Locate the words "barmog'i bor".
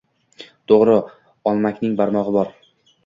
2.01-2.51